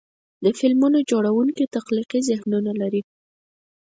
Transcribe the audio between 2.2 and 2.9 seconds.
ذهنونه